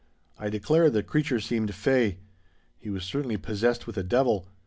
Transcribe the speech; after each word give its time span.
I 0.39 0.49
declare 0.49 0.89
the 0.89 1.03
creature 1.03 1.39
seemed 1.39 1.75
'fey.' 1.75 2.17
He 2.79 2.89
was 2.89 3.03
certainly 3.03 3.37
possessed 3.37 3.85
with 3.85 3.97
a 3.97 4.03
devil. 4.03 4.47